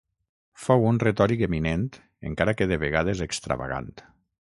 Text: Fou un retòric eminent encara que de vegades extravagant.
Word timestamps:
Fou 0.61 0.85
un 0.91 0.99
retòric 1.03 1.43
eminent 1.47 1.85
encara 2.31 2.57
que 2.61 2.69
de 2.73 2.79
vegades 2.85 3.23
extravagant. 3.27 3.93